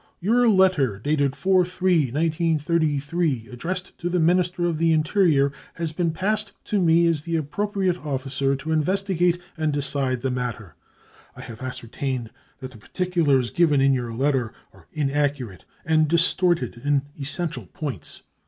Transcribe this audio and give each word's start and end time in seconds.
"Your 0.19 0.49
letter 0.49 0.97
dated 0.97 1.33
4/3/1933, 1.33 3.49
addressed 3.53 3.95
to 3.99 4.09
the 4.09 4.19
Minister 4.19 4.65
of 4.65 4.79
the 4.79 4.91
Interior, 4.93 5.51
has 5.75 5.93
been 5.93 6.09
passed 6.11 6.53
to 6.65 6.81
me 6.81 7.05
as 7.05 7.21
the 7.21 7.35
appropriate 7.35 8.03
officer 8.03 8.55
to 8.55 8.71
investigate 8.71 9.37
and 9.55 9.71
decide 9.71 10.21
the 10.21 10.31
matter." 10.31 10.73
I 11.37 11.41
have 11.41 11.61
ascertained 11.61 12.31
that 12.61 12.71
the 12.71 12.79
particulars 12.79 13.51
given 13.51 13.79
in 13.79 13.93
your 13.93 14.11
letter 14.11 14.53
are 14.73 14.87
inaccurate 14.91 15.65
and 15.85 16.07
distorted 16.07 16.81
in 16.83 17.03
essential 17.19 17.67
points. 17.67 18.23